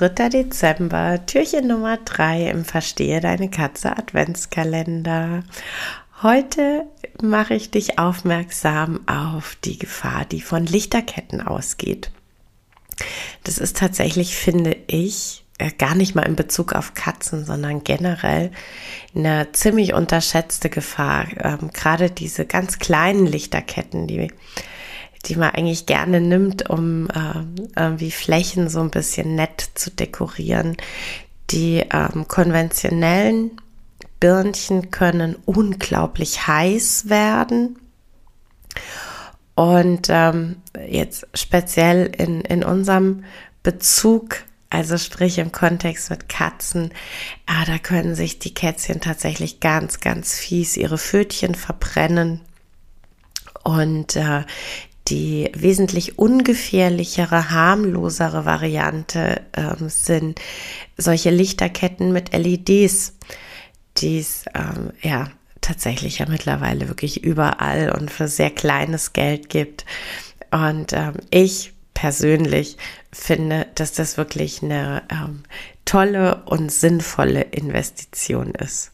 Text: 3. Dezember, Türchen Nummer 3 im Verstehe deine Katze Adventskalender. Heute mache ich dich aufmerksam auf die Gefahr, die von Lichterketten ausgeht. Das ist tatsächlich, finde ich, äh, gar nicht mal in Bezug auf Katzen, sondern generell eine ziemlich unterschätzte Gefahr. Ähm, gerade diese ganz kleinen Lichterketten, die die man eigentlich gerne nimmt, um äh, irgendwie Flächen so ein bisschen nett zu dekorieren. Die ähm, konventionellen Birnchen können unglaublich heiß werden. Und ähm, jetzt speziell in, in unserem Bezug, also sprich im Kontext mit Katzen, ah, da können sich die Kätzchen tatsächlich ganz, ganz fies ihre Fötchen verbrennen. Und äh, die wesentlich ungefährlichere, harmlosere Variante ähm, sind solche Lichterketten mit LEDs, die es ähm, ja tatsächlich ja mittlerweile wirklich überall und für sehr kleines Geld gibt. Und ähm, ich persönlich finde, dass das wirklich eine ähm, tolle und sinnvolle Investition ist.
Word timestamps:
3. 0.00 0.30
Dezember, 0.30 1.26
Türchen 1.26 1.66
Nummer 1.66 1.98
3 1.98 2.48
im 2.48 2.64
Verstehe 2.64 3.20
deine 3.20 3.50
Katze 3.50 3.98
Adventskalender. 3.98 5.42
Heute 6.22 6.86
mache 7.20 7.52
ich 7.52 7.70
dich 7.70 7.98
aufmerksam 7.98 9.06
auf 9.06 9.58
die 9.62 9.78
Gefahr, 9.78 10.24
die 10.24 10.40
von 10.40 10.64
Lichterketten 10.64 11.42
ausgeht. 11.42 12.10
Das 13.44 13.58
ist 13.58 13.76
tatsächlich, 13.76 14.36
finde 14.36 14.74
ich, 14.86 15.44
äh, 15.58 15.70
gar 15.70 15.94
nicht 15.94 16.14
mal 16.14 16.26
in 16.26 16.34
Bezug 16.34 16.72
auf 16.72 16.94
Katzen, 16.94 17.44
sondern 17.44 17.84
generell 17.84 18.52
eine 19.14 19.52
ziemlich 19.52 19.92
unterschätzte 19.92 20.70
Gefahr. 20.70 21.26
Ähm, 21.36 21.72
gerade 21.74 22.10
diese 22.10 22.46
ganz 22.46 22.78
kleinen 22.78 23.26
Lichterketten, 23.26 24.06
die 24.06 24.32
die 25.26 25.36
man 25.36 25.50
eigentlich 25.50 25.86
gerne 25.86 26.20
nimmt, 26.20 26.70
um 26.70 27.08
äh, 27.08 27.78
irgendwie 27.78 28.10
Flächen 28.10 28.68
so 28.68 28.80
ein 28.80 28.90
bisschen 28.90 29.34
nett 29.34 29.70
zu 29.74 29.90
dekorieren. 29.90 30.76
Die 31.50 31.84
ähm, 31.92 32.26
konventionellen 32.26 33.52
Birnchen 34.20 34.90
können 34.90 35.36
unglaublich 35.46 36.46
heiß 36.46 37.08
werden. 37.08 37.78
Und 39.54 40.06
ähm, 40.08 40.56
jetzt 40.88 41.26
speziell 41.34 42.06
in, 42.16 42.40
in 42.42 42.64
unserem 42.64 43.24
Bezug, 43.62 44.36
also 44.70 44.96
sprich 44.96 45.38
im 45.38 45.52
Kontext 45.52 46.08
mit 46.10 46.28
Katzen, 46.28 46.92
ah, 47.46 47.64
da 47.66 47.78
können 47.78 48.14
sich 48.14 48.38
die 48.38 48.54
Kätzchen 48.54 49.00
tatsächlich 49.00 49.60
ganz, 49.60 50.00
ganz 50.00 50.34
fies 50.38 50.76
ihre 50.76 50.98
Fötchen 50.98 51.54
verbrennen. 51.54 52.40
Und 53.62 54.16
äh, 54.16 54.44
die 55.10 55.50
wesentlich 55.54 56.18
ungefährlichere, 56.18 57.50
harmlosere 57.50 58.44
Variante 58.44 59.42
ähm, 59.56 59.88
sind 59.88 60.40
solche 60.96 61.30
Lichterketten 61.30 62.12
mit 62.12 62.32
LEDs, 62.32 63.14
die 63.96 64.20
es 64.20 64.44
ähm, 64.54 64.92
ja 65.02 65.30
tatsächlich 65.60 66.20
ja 66.20 66.26
mittlerweile 66.28 66.88
wirklich 66.88 67.22
überall 67.24 67.90
und 67.90 68.10
für 68.10 68.28
sehr 68.28 68.50
kleines 68.50 69.12
Geld 69.12 69.48
gibt. 69.48 69.84
Und 70.50 70.92
ähm, 70.92 71.14
ich 71.30 71.72
persönlich 71.94 72.76
finde, 73.12 73.66
dass 73.74 73.92
das 73.92 74.16
wirklich 74.16 74.62
eine 74.62 75.02
ähm, 75.10 75.42
tolle 75.84 76.42
und 76.46 76.70
sinnvolle 76.72 77.42
Investition 77.42 78.52
ist. 78.54 78.92